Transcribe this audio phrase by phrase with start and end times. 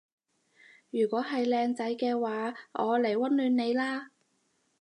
[0.89, 4.09] 如果係靚仔嘅話我嚟溫暖你啦